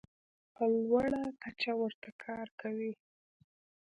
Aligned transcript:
په 0.53 0.63
لوړه 0.75 1.23
کچه 1.43 1.71
ورته 1.81 2.09
کار 2.23 2.47
کوي. 2.61 2.93